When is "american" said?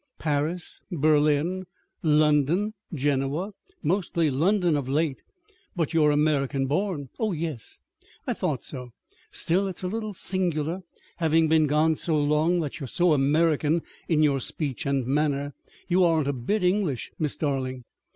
6.11-6.65, 13.13-13.83